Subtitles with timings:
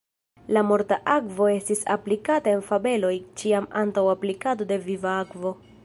[0.55, 3.13] La morta akvo estis aplikata en fabeloj
[3.43, 5.59] ĉiam antaŭ aplikado de viva akvo.